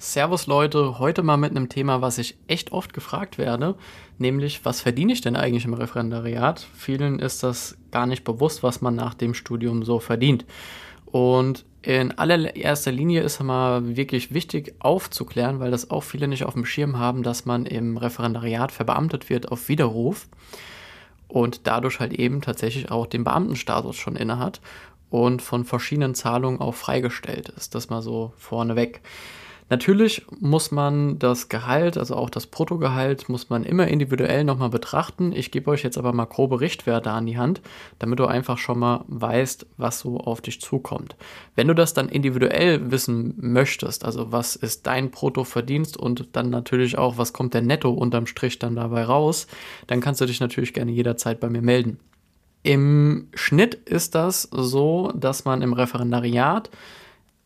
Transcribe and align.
Servus 0.00 0.46
Leute, 0.46 1.00
heute 1.00 1.24
mal 1.24 1.38
mit 1.38 1.50
einem 1.50 1.68
Thema, 1.68 2.00
was 2.00 2.18
ich 2.18 2.38
echt 2.46 2.70
oft 2.70 2.92
gefragt 2.92 3.36
werde, 3.36 3.74
nämlich 4.16 4.64
was 4.64 4.80
verdiene 4.80 5.12
ich 5.12 5.22
denn 5.22 5.34
eigentlich 5.34 5.64
im 5.64 5.74
Referendariat? 5.74 6.64
Vielen 6.72 7.18
ist 7.18 7.42
das 7.42 7.76
gar 7.90 8.06
nicht 8.06 8.22
bewusst, 8.22 8.62
was 8.62 8.80
man 8.80 8.94
nach 8.94 9.14
dem 9.14 9.34
Studium 9.34 9.82
so 9.82 9.98
verdient. 9.98 10.46
Und 11.04 11.64
in 11.82 12.16
allererster 12.16 12.92
Linie 12.92 13.22
ist 13.22 13.42
mal 13.42 13.96
wirklich 13.96 14.32
wichtig 14.32 14.76
aufzuklären, 14.78 15.58
weil 15.58 15.72
das 15.72 15.90
auch 15.90 16.04
viele 16.04 16.28
nicht 16.28 16.44
auf 16.44 16.54
dem 16.54 16.64
Schirm 16.64 16.96
haben, 16.96 17.24
dass 17.24 17.44
man 17.44 17.66
im 17.66 17.96
Referendariat 17.96 18.70
verbeamtet 18.70 19.28
wird 19.28 19.50
auf 19.50 19.68
Widerruf 19.68 20.28
und 21.26 21.66
dadurch 21.66 21.98
halt 21.98 22.12
eben 22.12 22.40
tatsächlich 22.40 22.92
auch 22.92 23.06
den 23.06 23.24
Beamtenstatus 23.24 23.96
schon 23.96 24.14
innehat 24.14 24.60
und 25.10 25.42
von 25.42 25.64
verschiedenen 25.64 26.14
Zahlungen 26.14 26.60
auch 26.60 26.76
freigestellt 26.76 27.48
ist. 27.48 27.74
Das 27.74 27.90
mal 27.90 28.00
so 28.00 28.32
vorneweg. 28.36 29.00
Natürlich 29.70 30.24
muss 30.40 30.70
man 30.70 31.18
das 31.18 31.48
Gehalt, 31.48 31.98
also 31.98 32.16
auch 32.16 32.30
das 32.30 32.46
Bruttogehalt, 32.46 33.28
muss 33.28 33.50
man 33.50 33.64
immer 33.64 33.86
individuell 33.86 34.44
nochmal 34.44 34.70
betrachten. 34.70 35.32
Ich 35.32 35.50
gebe 35.50 35.70
euch 35.70 35.82
jetzt 35.82 35.98
aber 35.98 36.12
mal 36.14 36.24
grobe 36.24 36.60
Richtwerte 36.60 37.10
an 37.10 37.26
die 37.26 37.36
Hand, 37.36 37.60
damit 37.98 38.18
du 38.18 38.26
einfach 38.26 38.56
schon 38.56 38.78
mal 38.78 39.04
weißt, 39.08 39.66
was 39.76 40.00
so 40.00 40.18
auf 40.18 40.40
dich 40.40 40.60
zukommt. 40.62 41.16
Wenn 41.54 41.68
du 41.68 41.74
das 41.74 41.92
dann 41.92 42.08
individuell 42.08 42.90
wissen 42.90 43.34
möchtest, 43.36 44.06
also 44.06 44.32
was 44.32 44.56
ist 44.56 44.86
dein 44.86 45.10
Bruttoverdienst 45.10 45.98
und 45.98 46.28
dann 46.32 46.48
natürlich 46.48 46.96
auch, 46.96 47.18
was 47.18 47.34
kommt 47.34 47.52
der 47.52 47.62
Netto 47.62 47.90
unterm 47.90 48.26
Strich 48.26 48.58
dann 48.58 48.76
dabei 48.76 49.04
raus, 49.04 49.46
dann 49.86 50.00
kannst 50.00 50.22
du 50.22 50.26
dich 50.26 50.40
natürlich 50.40 50.72
gerne 50.72 50.92
jederzeit 50.92 51.40
bei 51.40 51.50
mir 51.50 51.62
melden. 51.62 51.98
Im 52.62 53.28
Schnitt 53.34 53.74
ist 53.74 54.14
das 54.14 54.42
so, 54.42 55.12
dass 55.14 55.44
man 55.44 55.62
im 55.62 55.72
Referendariat 55.72 56.70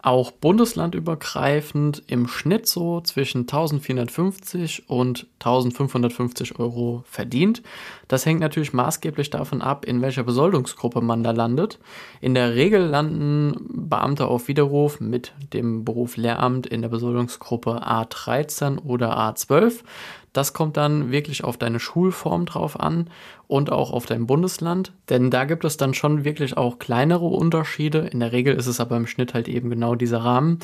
auch 0.02 0.32
bundeslandübergreifend 0.32 2.02
im 2.08 2.26
Schnitt 2.26 2.66
so 2.66 3.00
zwischen 3.00 3.42
1450 3.42 4.90
und 4.90 5.28
1550 5.38 6.58
Euro 6.58 7.04
verdient. 7.06 7.62
Das 8.08 8.26
hängt 8.26 8.40
natürlich 8.40 8.72
maßgeblich 8.72 9.30
davon 9.30 9.62
ab, 9.62 9.84
in 9.84 10.02
welcher 10.02 10.24
Besoldungsgruppe 10.24 11.00
man 11.00 11.22
da 11.22 11.30
landet. 11.30 11.78
In 12.20 12.34
der 12.34 12.56
Regel 12.56 12.82
landen 12.82 13.54
Beamte 13.88 14.26
auf 14.26 14.48
Widerruf 14.48 15.00
mit 15.00 15.32
dem 15.52 15.84
Beruf 15.84 16.16
Lehramt 16.16 16.66
in 16.66 16.82
der 16.82 16.88
Besoldungsgruppe 16.88 17.86
A13 17.86 18.84
oder 18.84 19.16
A12. 19.16 19.84
Das 20.32 20.54
kommt 20.54 20.78
dann 20.78 21.10
wirklich 21.12 21.44
auf 21.44 21.58
deine 21.58 21.78
Schulform 21.78 22.46
drauf 22.46 22.80
an 22.80 23.10
und 23.48 23.70
auch 23.70 23.92
auf 23.92 24.06
dein 24.06 24.26
Bundesland, 24.26 24.92
denn 25.10 25.30
da 25.30 25.44
gibt 25.44 25.64
es 25.64 25.76
dann 25.76 25.92
schon 25.92 26.24
wirklich 26.24 26.56
auch 26.56 26.78
kleinere 26.78 27.26
Unterschiede. 27.26 27.98
In 27.98 28.20
der 28.20 28.32
Regel 28.32 28.54
ist 28.54 28.66
es 28.66 28.80
aber 28.80 28.96
im 28.96 29.06
Schnitt 29.06 29.34
halt 29.34 29.46
eben 29.46 29.68
genau 29.68 29.94
dieser 29.94 30.24
Rahmen. 30.24 30.58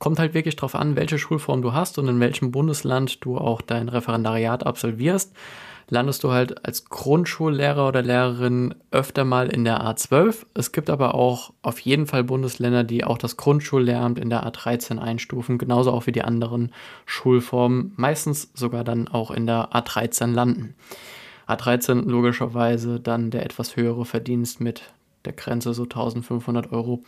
Kommt 0.00 0.18
halt 0.18 0.34
wirklich 0.34 0.56
drauf 0.56 0.74
an, 0.74 0.96
welche 0.96 1.18
Schulform 1.18 1.62
du 1.62 1.72
hast 1.72 1.98
und 1.98 2.08
in 2.08 2.18
welchem 2.18 2.50
Bundesland 2.50 3.24
du 3.24 3.38
auch 3.38 3.60
dein 3.60 3.88
Referendariat 3.88 4.66
absolvierst 4.66 5.32
landest 5.88 6.24
du 6.24 6.30
halt 6.30 6.64
als 6.64 6.86
Grundschullehrer 6.86 7.88
oder 7.88 8.02
Lehrerin 8.02 8.74
öfter 8.90 9.24
mal 9.24 9.48
in 9.48 9.64
der 9.64 9.82
A12. 9.82 10.46
Es 10.54 10.72
gibt 10.72 10.90
aber 10.90 11.14
auch 11.14 11.52
auf 11.62 11.78
jeden 11.80 12.06
Fall 12.06 12.24
Bundesländer, 12.24 12.84
die 12.84 13.04
auch 13.04 13.18
das 13.18 13.36
Grundschullehramt 13.36 14.18
in 14.18 14.30
der 14.30 14.46
A13 14.46 14.98
einstufen, 14.98 15.58
genauso 15.58 15.92
auch 15.92 16.06
wie 16.06 16.12
die 16.12 16.22
anderen 16.22 16.72
Schulformen, 17.06 17.92
meistens 17.96 18.50
sogar 18.54 18.84
dann 18.84 19.08
auch 19.08 19.30
in 19.30 19.46
der 19.46 19.70
A13 19.72 20.32
landen. 20.32 20.74
A13 21.48 22.08
logischerweise 22.08 23.00
dann 23.00 23.30
der 23.30 23.44
etwas 23.44 23.76
höhere 23.76 24.04
Verdienst 24.04 24.60
mit 24.60 24.82
der 25.24 25.32
Grenze 25.32 25.74
so 25.74 25.84
1500 25.84 26.72
Euro. 26.72 27.02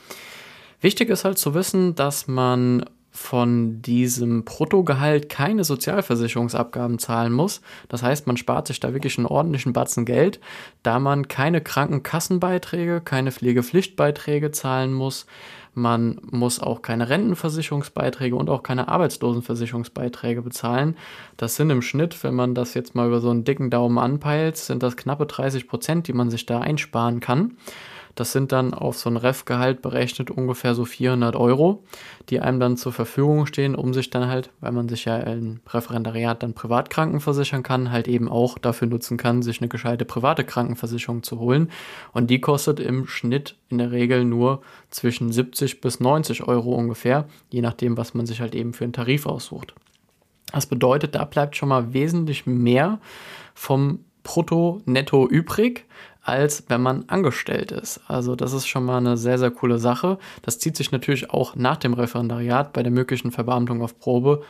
Wichtig 0.81 1.09
ist 1.09 1.25
halt 1.25 1.39
zu 1.39 1.55
wissen, 1.55 1.95
dass 1.95 2.29
man 2.29 2.85
von 3.17 3.81
diesem 3.81 4.45
Bruttogehalt 4.45 5.29
keine 5.29 5.63
Sozialversicherungsabgaben 5.63 6.99
zahlen 6.99 7.33
muss. 7.33 7.61
Das 7.89 8.03
heißt, 8.03 8.27
man 8.27 8.37
spart 8.37 8.67
sich 8.67 8.81
da 8.81 8.93
wirklich 8.93 9.19
einen 9.19 9.29
ordentlichen 9.29 9.73
Batzen 9.73 10.05
Geld, 10.05 10.41
da 10.83 10.99
man 10.99 11.29
keine 11.29 11.61
Krankenkassenbeiträge, 11.61 13.01
keine 13.03 13.31
Pflegepflichtbeiträge 13.31 14.51
zahlen 14.51 14.93
muss. 14.93 15.27
Man 15.75 16.21
muss 16.29 16.59
auch 16.59 16.83
keine 16.83 17.09
Rentenversicherungsbeiträge 17.09 18.35
und 18.35 18.51
auch 18.51 18.65
keine 18.65 18.89
Arbeitslosenversicherungsbeiträge 18.89 20.43
bezahlen. 20.43 20.97
Das 21.37 21.55
sind 21.55 21.71
im 21.71 21.83
Schnitt, 21.83 22.25
wenn 22.25 22.35
man 22.35 22.57
das 22.57 22.75
jetzt 22.75 22.97
mal 22.97 23.07
über 23.07 23.21
so 23.21 23.31
einen 23.31 23.45
dicken 23.45 23.71
Daumen 23.71 23.99
anpeilt, 23.99 24.57
sind 24.57 24.83
das 24.83 24.97
knappe 24.97 25.27
30 25.27 25.69
Prozent, 25.69 26.09
die 26.09 26.13
man 26.13 26.31
sich 26.31 26.47
da 26.47 26.61
einsparen 26.61 27.21
kann. 27.21 27.57
Das 28.15 28.33
sind 28.33 28.53
dann 28.53 28.75
auf 28.75 28.97
so 28.97 29.11
ein 29.11 29.17
Ref-Gehalt 29.17 29.83
berechnet 29.83 30.31
ungefähr 30.31 30.75
so 30.75 30.85
400 30.85 31.35
Euro, 31.35 31.83
die 32.31 32.41
einem 32.41 32.61
dann 32.61 32.77
zur 32.77 32.93
Verfügung 32.93 33.47
stehen, 33.47 33.75
um 33.75 33.93
sich 33.93 34.11
dann 34.11 34.29
halt, 34.29 34.51
weil 34.61 34.73
man 34.73 34.89
sich 34.89 35.05
ja 35.05 35.19
im 35.19 35.61
Referendariat 35.69 36.43
dann 36.43 36.55
privat 36.55 36.91
krankenversichern 36.91 37.63
kann, 37.63 37.91
halt 37.91 38.07
eben 38.07 38.29
auch 38.29 38.59
dafür 38.59 38.87
nutzen 38.87 39.17
kann, 39.17 39.43
sich 39.43 39.61
eine 39.61 39.69
gescheite 39.69 40.05
private 40.05 40.45
Krankenversicherung 40.45 41.23
zu 41.23 41.39
holen. 41.41 41.71
Und 42.13 42.31
die 42.31 42.41
kostet 42.41 42.79
im 42.79 43.07
Schnitt 43.07 43.57
in 43.69 43.79
der 43.79 43.91
Regel 43.91 44.25
nur 44.25 44.63
zwischen 44.91 45.33
70 45.33 45.81
bis 45.81 45.99
90 45.99 46.47
Euro 46.47 46.75
ungefähr, 46.75 47.27
je 47.51 47.63
nachdem, 47.63 47.97
was 47.97 48.15
man 48.15 48.27
sich 48.27 48.41
halt 48.41 48.55
eben 48.55 48.75
für 48.75 48.85
einen 48.85 48.93
Tarif 48.93 49.27
aussucht. 49.27 49.75
Das 50.53 50.67
bedeutet, 50.67 51.17
da 51.17 51.25
bleibt 51.25 51.57
schon 51.57 51.69
mal 51.69 51.93
wesentlich 51.93 52.47
mehr 52.47 53.01
vom 53.55 54.05
Brutto 54.23 54.81
netto 54.87 55.29
übrig, 55.29 55.85
als 56.25 56.65
wenn 56.69 56.81
man 56.81 57.05
angestellt 57.09 57.71
ist. 57.71 58.01
Also 58.09 58.35
das 58.35 58.53
ist 58.53 58.67
schon 58.67 58.85
mal 58.85 58.97
eine 58.97 59.17
sehr, 59.17 59.39
sehr 59.39 59.51
coole 59.51 59.79
Sache. 59.79 60.19
Das 60.43 60.59
zieht 60.59 60.77
sich 60.77 60.91
natürlich 60.91 61.31
auch 61.31 61.55
nach 61.55 61.77
dem 61.77 61.93
Referendariat 61.93 62.73
bei 62.73 62.83
der 62.83 62.93
möglichen 62.93 63.31
Verbeamtung 63.31 63.83
auf 63.83 63.99
Probe 63.99 64.43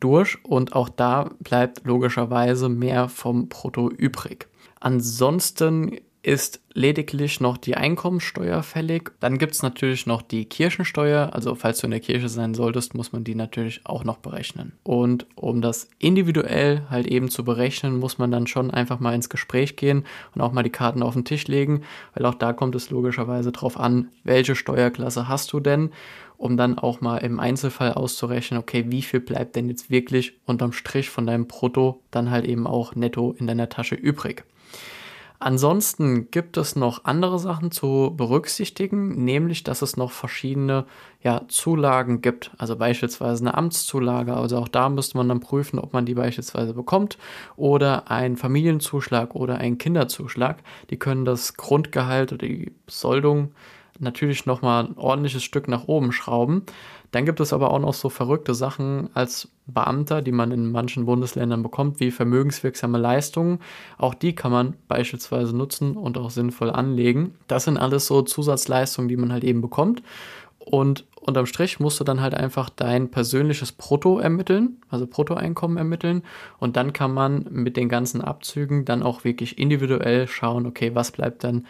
durch 0.00 0.44
und 0.44 0.74
auch 0.74 0.88
da 0.88 1.30
bleibt 1.38 1.86
logischerweise 1.86 2.68
mehr 2.68 3.08
vom 3.08 3.48
Brutto 3.48 3.88
übrig. 3.90 4.48
Ansonsten 4.80 5.98
ist 6.24 6.60
lediglich 6.72 7.40
noch 7.40 7.58
die 7.58 7.76
Einkommensteuer 7.76 8.62
fällig. 8.62 9.12
Dann 9.20 9.36
gibt 9.36 9.52
es 9.52 9.62
natürlich 9.62 10.06
noch 10.06 10.22
die 10.22 10.46
Kirchensteuer. 10.46 11.30
Also 11.34 11.54
falls 11.54 11.80
du 11.80 11.86
in 11.86 11.90
der 11.90 12.00
Kirche 12.00 12.30
sein 12.30 12.54
solltest, 12.54 12.94
muss 12.94 13.12
man 13.12 13.24
die 13.24 13.34
natürlich 13.34 13.82
auch 13.84 14.04
noch 14.04 14.16
berechnen. 14.16 14.72
Und 14.84 15.26
um 15.34 15.60
das 15.60 15.88
individuell 15.98 16.82
halt 16.88 17.06
eben 17.06 17.28
zu 17.28 17.44
berechnen, 17.44 17.98
muss 17.98 18.16
man 18.16 18.30
dann 18.30 18.46
schon 18.46 18.70
einfach 18.70 19.00
mal 19.00 19.14
ins 19.14 19.28
Gespräch 19.28 19.76
gehen 19.76 20.04
und 20.34 20.40
auch 20.40 20.52
mal 20.52 20.62
die 20.62 20.70
Karten 20.70 21.02
auf 21.02 21.12
den 21.12 21.26
Tisch 21.26 21.46
legen, 21.46 21.82
weil 22.14 22.24
auch 22.24 22.34
da 22.34 22.54
kommt 22.54 22.74
es 22.74 22.88
logischerweise 22.88 23.52
drauf 23.52 23.78
an, 23.78 24.08
welche 24.24 24.56
Steuerklasse 24.56 25.28
hast 25.28 25.52
du 25.52 25.60
denn, 25.60 25.90
um 26.38 26.56
dann 26.56 26.78
auch 26.78 27.02
mal 27.02 27.18
im 27.18 27.38
Einzelfall 27.38 27.92
auszurechnen, 27.92 28.58
okay, 28.58 28.86
wie 28.88 29.02
viel 29.02 29.20
bleibt 29.20 29.56
denn 29.56 29.68
jetzt 29.68 29.90
wirklich 29.90 30.38
unterm 30.46 30.72
Strich 30.72 31.10
von 31.10 31.26
deinem 31.26 31.46
Brutto 31.46 32.00
dann 32.10 32.30
halt 32.30 32.46
eben 32.46 32.66
auch 32.66 32.94
netto 32.94 33.34
in 33.38 33.46
deiner 33.46 33.68
Tasche 33.68 33.94
übrig. 33.94 34.44
Ansonsten 35.40 36.30
gibt 36.30 36.56
es 36.56 36.76
noch 36.76 37.04
andere 37.04 37.38
Sachen 37.38 37.70
zu 37.70 38.14
berücksichtigen, 38.16 39.24
nämlich 39.24 39.62
dass 39.62 39.82
es 39.82 39.96
noch 39.96 40.10
verschiedene 40.10 40.86
ja, 41.22 41.42
Zulagen 41.48 42.20
gibt. 42.22 42.52
Also 42.56 42.76
beispielsweise 42.76 43.42
eine 43.42 43.54
Amtszulage. 43.54 44.34
Also 44.34 44.58
auch 44.58 44.68
da 44.68 44.88
müsste 44.88 45.18
man 45.18 45.28
dann 45.28 45.40
prüfen, 45.40 45.78
ob 45.78 45.92
man 45.92 46.06
die 46.06 46.14
beispielsweise 46.14 46.72
bekommt. 46.72 47.18
Oder 47.56 48.10
einen 48.10 48.36
Familienzuschlag 48.36 49.34
oder 49.34 49.58
einen 49.58 49.78
Kinderzuschlag. 49.78 50.62
Die 50.90 50.98
können 50.98 51.24
das 51.24 51.56
Grundgehalt 51.56 52.32
oder 52.32 52.46
die 52.46 52.72
Soldung 52.86 53.52
natürlich 53.98 54.46
nochmal 54.46 54.84
ein 54.84 54.98
ordentliches 54.98 55.42
Stück 55.42 55.68
nach 55.68 55.86
oben 55.88 56.12
schrauben. 56.12 56.62
Dann 57.10 57.24
gibt 57.24 57.38
es 57.38 57.52
aber 57.52 57.70
auch 57.70 57.78
noch 57.78 57.94
so 57.94 58.08
verrückte 58.08 58.54
Sachen 58.54 59.08
als 59.14 59.48
Beamter, 59.66 60.20
die 60.20 60.32
man 60.32 60.50
in 60.50 60.72
manchen 60.72 61.06
Bundesländern 61.06 61.62
bekommt, 61.62 62.00
wie 62.00 62.10
vermögenswirksame 62.10 62.98
Leistungen. 62.98 63.60
Auch 63.98 64.14
die 64.14 64.34
kann 64.34 64.50
man 64.50 64.74
beispielsweise 64.88 65.56
nutzen 65.56 65.96
und 65.96 66.18
auch 66.18 66.30
sinnvoll 66.30 66.70
anlegen. 66.70 67.34
Das 67.46 67.64
sind 67.64 67.78
alles 67.78 68.06
so 68.06 68.22
Zusatzleistungen, 68.22 69.08
die 69.08 69.16
man 69.16 69.32
halt 69.32 69.44
eben 69.44 69.60
bekommt. 69.60 70.02
Und 70.58 71.04
unterm 71.20 71.46
Strich 71.46 71.78
musst 71.78 72.00
du 72.00 72.04
dann 72.04 72.20
halt 72.20 72.34
einfach 72.34 72.68
dein 72.68 73.10
persönliches 73.10 73.70
Brutto 73.70 74.18
ermitteln, 74.18 74.78
also 74.88 75.06
Bruttoeinkommen 75.06 75.76
ermitteln. 75.76 76.22
Und 76.58 76.76
dann 76.76 76.92
kann 76.92 77.14
man 77.14 77.46
mit 77.48 77.76
den 77.76 77.88
ganzen 77.88 78.22
Abzügen 78.22 78.84
dann 78.84 79.04
auch 79.04 79.22
wirklich 79.22 79.58
individuell 79.58 80.26
schauen, 80.26 80.66
okay, 80.66 80.94
was 80.94 81.12
bleibt 81.12 81.44
dann 81.44 81.66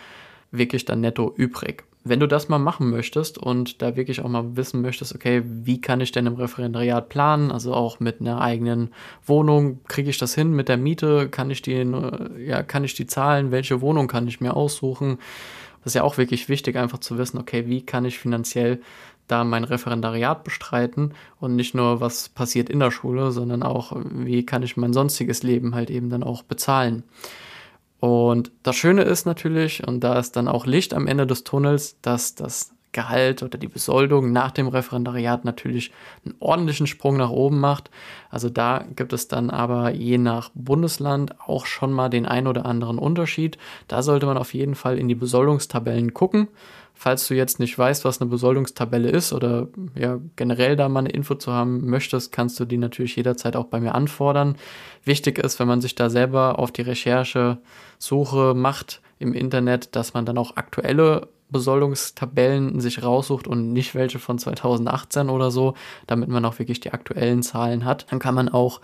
wirklich 0.50 0.86
dann 0.86 1.00
netto 1.00 1.34
übrig 1.36 1.84
wenn 2.04 2.20
du 2.20 2.28
das 2.28 2.50
mal 2.50 2.58
machen 2.58 2.90
möchtest 2.90 3.38
und 3.38 3.80
da 3.80 3.96
wirklich 3.96 4.20
auch 4.20 4.28
mal 4.28 4.56
wissen 4.56 4.82
möchtest, 4.82 5.14
okay, 5.14 5.42
wie 5.44 5.80
kann 5.80 6.00
ich 6.02 6.12
denn 6.12 6.26
im 6.26 6.34
Referendariat 6.34 7.08
planen, 7.08 7.50
also 7.50 7.72
auch 7.72 7.98
mit 7.98 8.20
einer 8.20 8.42
eigenen 8.42 8.90
Wohnung, 9.24 9.80
kriege 9.88 10.10
ich 10.10 10.18
das 10.18 10.34
hin 10.34 10.52
mit 10.52 10.68
der 10.68 10.76
Miete, 10.76 11.30
kann 11.30 11.50
ich 11.50 11.62
die, 11.62 11.86
ja, 12.46 12.62
kann 12.62 12.84
ich 12.84 12.94
die 12.94 13.06
zahlen, 13.06 13.50
welche 13.50 13.80
Wohnung 13.80 14.06
kann 14.06 14.28
ich 14.28 14.40
mir 14.40 14.54
aussuchen? 14.54 15.18
Das 15.82 15.92
ist 15.92 15.94
ja 15.94 16.02
auch 16.02 16.18
wirklich 16.18 16.48
wichtig, 16.50 16.76
einfach 16.76 16.98
zu 16.98 17.16
wissen, 17.16 17.38
okay, 17.38 17.66
wie 17.66 17.84
kann 17.84 18.04
ich 18.04 18.18
finanziell 18.18 18.80
da 19.26 19.42
mein 19.42 19.64
Referendariat 19.64 20.44
bestreiten 20.44 21.12
und 21.40 21.56
nicht 21.56 21.74
nur, 21.74 22.00
was 22.02 22.28
passiert 22.28 22.68
in 22.68 22.80
der 22.80 22.90
Schule, 22.90 23.32
sondern 23.32 23.62
auch, 23.62 23.96
wie 23.96 24.44
kann 24.44 24.62
ich 24.62 24.76
mein 24.76 24.92
sonstiges 24.92 25.42
Leben 25.42 25.74
halt 25.74 25.90
eben 25.90 26.10
dann 26.10 26.22
auch 26.22 26.42
bezahlen. 26.42 27.04
Und 28.04 28.52
das 28.62 28.76
Schöne 28.76 29.00
ist 29.00 29.24
natürlich, 29.24 29.88
und 29.88 30.00
da 30.00 30.18
ist 30.18 30.36
dann 30.36 30.46
auch 30.46 30.66
Licht 30.66 30.92
am 30.92 31.06
Ende 31.06 31.26
des 31.26 31.42
Tunnels, 31.42 31.98
dass 32.02 32.34
das 32.34 32.74
Gehalt 32.92 33.42
oder 33.42 33.56
die 33.56 33.66
Besoldung 33.66 34.30
nach 34.30 34.50
dem 34.50 34.68
Referendariat 34.68 35.46
natürlich 35.46 35.90
einen 36.22 36.34
ordentlichen 36.38 36.86
Sprung 36.86 37.16
nach 37.16 37.30
oben 37.30 37.60
macht. 37.60 37.90
Also 38.28 38.50
da 38.50 38.84
gibt 38.94 39.14
es 39.14 39.26
dann 39.26 39.48
aber 39.48 39.88
je 39.88 40.18
nach 40.18 40.50
Bundesland 40.52 41.40
auch 41.40 41.64
schon 41.64 41.94
mal 41.94 42.10
den 42.10 42.26
ein 42.26 42.46
oder 42.46 42.66
anderen 42.66 42.98
Unterschied. 42.98 43.56
Da 43.88 44.02
sollte 44.02 44.26
man 44.26 44.36
auf 44.36 44.52
jeden 44.52 44.74
Fall 44.74 44.98
in 44.98 45.08
die 45.08 45.14
Besoldungstabellen 45.14 46.12
gucken. 46.12 46.48
Falls 47.04 47.28
du 47.28 47.34
jetzt 47.34 47.60
nicht 47.60 47.78
weißt, 47.78 48.06
was 48.06 48.22
eine 48.22 48.30
Besoldungstabelle 48.30 49.10
ist 49.10 49.34
oder 49.34 49.68
ja, 49.94 50.20
generell 50.36 50.74
da 50.74 50.88
mal 50.88 51.00
eine 51.00 51.10
Info 51.10 51.34
zu 51.34 51.52
haben 51.52 51.90
möchtest, 51.90 52.32
kannst 52.32 52.58
du 52.58 52.64
die 52.64 52.78
natürlich 52.78 53.14
jederzeit 53.14 53.56
auch 53.56 53.66
bei 53.66 53.78
mir 53.78 53.94
anfordern. 53.94 54.56
Wichtig 55.04 55.38
ist, 55.38 55.60
wenn 55.60 55.68
man 55.68 55.82
sich 55.82 55.94
da 55.94 56.08
selber 56.08 56.58
auf 56.58 56.72
die 56.72 56.80
Recherche 56.80 57.58
Suche 57.98 58.54
macht 58.56 59.02
im 59.18 59.34
Internet, 59.34 59.94
dass 59.96 60.14
man 60.14 60.24
dann 60.24 60.38
auch 60.38 60.56
aktuelle 60.56 61.28
Besoldungstabellen 61.50 62.80
sich 62.80 63.02
raussucht 63.02 63.46
und 63.46 63.74
nicht 63.74 63.94
welche 63.94 64.18
von 64.18 64.38
2018 64.38 65.28
oder 65.28 65.50
so, 65.50 65.74
damit 66.06 66.30
man 66.30 66.46
auch 66.46 66.58
wirklich 66.58 66.80
die 66.80 66.94
aktuellen 66.94 67.42
Zahlen 67.42 67.84
hat. 67.84 68.06
Dann 68.12 68.18
kann 68.18 68.34
man 68.34 68.48
auch 68.48 68.80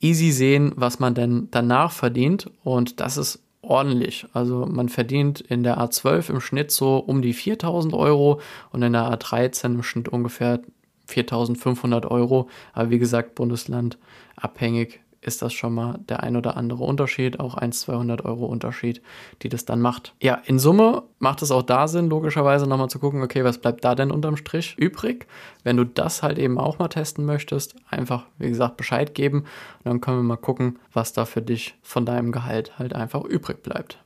easy 0.00 0.30
sehen, 0.30 0.72
was 0.76 0.98
man 0.98 1.14
denn 1.14 1.48
danach 1.50 1.92
verdient 1.92 2.50
und 2.64 3.00
das 3.00 3.18
ist 3.18 3.42
ordentlich. 3.70 4.26
Also 4.32 4.66
man 4.66 4.88
verdient 4.88 5.40
in 5.40 5.62
der 5.62 5.78
A12 5.78 6.30
im 6.30 6.40
Schnitt 6.40 6.72
so 6.72 6.96
um 6.98 7.22
die 7.22 7.32
4000 7.32 7.94
Euro 7.94 8.40
und 8.72 8.82
in 8.82 8.92
der 8.92 9.10
A13 9.16 9.66
im 9.66 9.82
Schnitt 9.82 10.08
ungefähr 10.08 10.60
4500 11.06 12.10
Euro. 12.10 12.48
Aber 12.72 12.90
wie 12.90 12.98
gesagt, 12.98 13.36
Bundesland 13.36 13.96
abhängig 14.36 15.00
ist 15.22 15.42
das 15.42 15.52
schon 15.52 15.74
mal 15.74 15.98
der 16.08 16.22
ein 16.22 16.36
oder 16.36 16.56
andere 16.56 16.84
Unterschied, 16.84 17.40
auch 17.40 17.54
1, 17.54 17.80
200 17.80 18.24
Euro 18.24 18.46
Unterschied, 18.46 19.02
die 19.42 19.48
das 19.48 19.64
dann 19.64 19.80
macht. 19.80 20.14
Ja, 20.20 20.40
in 20.46 20.58
Summe 20.58 21.02
macht 21.18 21.42
es 21.42 21.50
auch 21.50 21.62
da 21.62 21.88
Sinn, 21.88 22.08
logischerweise 22.08 22.66
nochmal 22.66 22.88
zu 22.88 22.98
gucken, 22.98 23.22
okay, 23.22 23.44
was 23.44 23.58
bleibt 23.58 23.84
da 23.84 23.94
denn 23.94 24.10
unterm 24.10 24.36
Strich 24.36 24.76
übrig? 24.78 25.26
Wenn 25.62 25.76
du 25.76 25.84
das 25.84 26.22
halt 26.22 26.38
eben 26.38 26.58
auch 26.58 26.78
mal 26.78 26.88
testen 26.88 27.24
möchtest, 27.24 27.74
einfach, 27.88 28.26
wie 28.38 28.48
gesagt, 28.48 28.76
Bescheid 28.76 29.14
geben 29.14 29.40
und 29.40 29.84
dann 29.84 30.00
können 30.00 30.18
wir 30.18 30.22
mal 30.22 30.36
gucken, 30.36 30.78
was 30.92 31.12
da 31.12 31.24
für 31.24 31.42
dich 31.42 31.74
von 31.82 32.06
deinem 32.06 32.32
Gehalt 32.32 32.78
halt 32.78 32.94
einfach 32.94 33.24
übrig 33.24 33.62
bleibt. 33.62 33.98